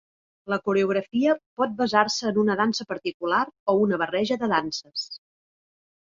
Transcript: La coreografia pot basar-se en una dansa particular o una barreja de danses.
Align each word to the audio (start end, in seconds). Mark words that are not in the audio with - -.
La 0.51 0.57
coreografia 0.67 1.33
pot 1.61 1.75
basar-se 1.81 2.25
en 2.29 2.39
una 2.43 2.55
dansa 2.61 2.87
particular 2.93 3.41
o 3.73 3.75
una 3.81 3.99
barreja 4.05 4.39
de 4.45 4.49
danses. 4.55 5.05